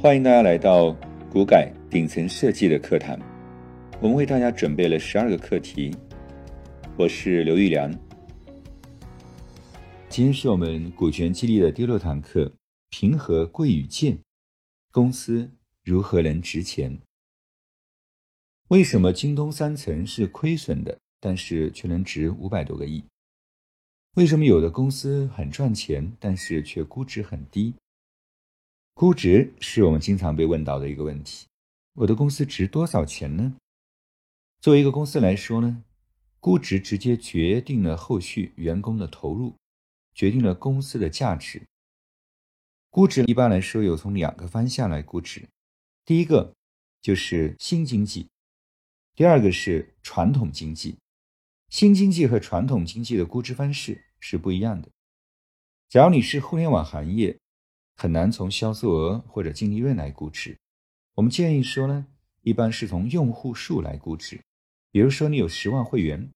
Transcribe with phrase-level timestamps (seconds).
[0.00, 0.92] 欢迎大家来到
[1.30, 3.18] 股改顶层设计的课堂，
[4.00, 5.96] 我们为大家准备了十二个课题。
[6.98, 7.90] 我是刘玉良，
[10.10, 12.52] 今天是我们股权激励的第六堂课，
[12.90, 14.18] 平和贵与贱，
[14.92, 15.50] 公司
[15.82, 16.98] 如何能值钱？
[18.68, 23.02] 为什么京东三层是亏损的，但是却能值五百多个亿？
[24.16, 27.74] 为什么有的公司很赚钱，但是却估值很低？
[28.94, 31.48] 估值是我们经常被问到的一个问题。
[31.94, 33.56] 我的公司值多少钱呢？
[34.60, 35.82] 作为一个公司来说呢，
[36.38, 39.56] 估值直接决定了后续员工的投入，
[40.14, 41.60] 决定了公司的价值。
[42.88, 45.48] 估值一般来说有从两个方向来估值，
[46.04, 46.54] 第一个
[47.02, 48.28] 就是新经济，
[49.16, 50.96] 第二个是传统经济。
[51.68, 54.88] 新经济和传统经济的估值方式是不一样的。
[55.88, 57.36] 假如你是互联网行业，
[57.96, 60.56] 很难从销售额或者净利润来估值。
[61.14, 62.06] 我们建议说呢，
[62.42, 64.40] 一般是从用户数来估值。
[64.90, 66.30] 比如说你有十万会员，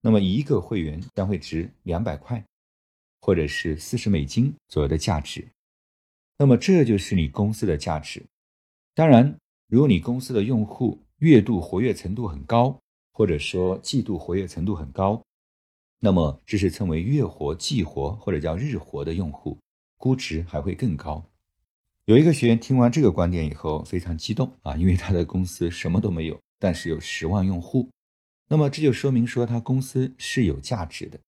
[0.00, 2.44] 那么一个会员将会值两百块，
[3.20, 5.46] 或者是四十美金左右的价值。
[6.38, 8.22] 那么这就是你公司的价值。
[8.94, 9.36] 当然，
[9.68, 12.78] 如果你公司的用户月度活跃程度很高，
[13.12, 15.22] 或者说季度活跃程度很高，
[16.00, 19.56] 那么这是称为月活、季活或者叫日活的用户。
[20.04, 21.24] 估值还会更高。
[22.04, 27.88] 有一个学员听完这个观点以后非常激动啊，因为他的公司什么都没有，但是有十万用户，
[28.50, 31.18] 那么这就说明说他公司是有价值的。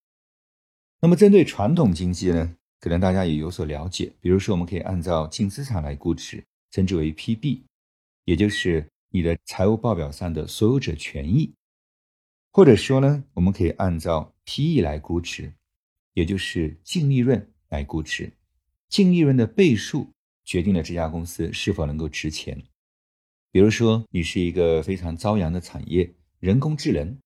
[1.00, 7.62] 那么针对传统经济呢，可能大家也有所了解，比如说我们可以按照净资产来估值，称之为 PB，
[8.26, 11.54] 也就是你的财务报表上的所有者权益，
[12.52, 15.54] 或者说呢，我们可以按照 PE 来估值，
[16.12, 18.30] 也就是净利润来估值。
[18.88, 20.10] 净利润的倍数
[20.44, 22.62] 决定了这家公司是否能够值钱。
[23.50, 27.18] 比如说，你是一个非常朝阳的产业，人工智能，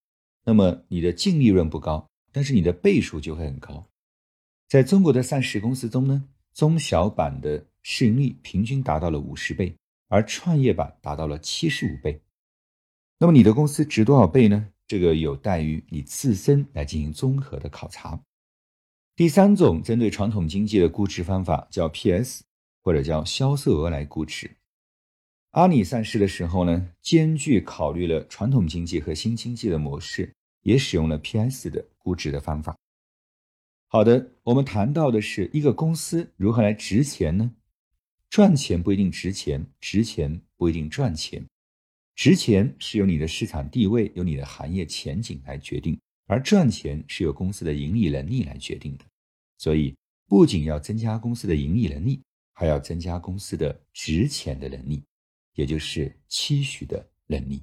[0.45, 3.87] 那么你的净利润不高，但是你的倍数就会很高。
[4.69, 6.25] 在中国的上市公司中呢，
[6.55, 9.75] 中小板的市盈率平均达到了五十倍，
[10.09, 12.21] 而创业板达到了七十五倍。
[13.19, 14.69] 那么你的公司值多少倍呢？
[14.87, 18.21] 这个有待于你自身来进行综合的考察。
[19.21, 22.43] 第三种针对传统经济的估值方法叫 PS，
[22.81, 24.57] 或者叫销售额来估值。
[25.51, 30.33] 阿里上市的时候呢，兼具考虑了传统经济和新经济的模式，
[30.63, 32.75] 也使用了 PS 的估值的方法。
[33.89, 37.53] 好的，我们谈到的是一个公司如何来值钱呢？
[38.31, 41.45] 赚钱不一定值钱，值钱不一定赚钱。
[42.15, 49.05] 值钱是由你的市场地位、由你的行业前景来决定，而赚钱是由公司的盈利能力来决定的。
[49.61, 49.95] 所以，
[50.27, 52.23] 不仅要增加公司的盈利能力，
[52.55, 55.05] 还要增加公司的值钱的能力，
[55.53, 57.63] 也就是期许的能力。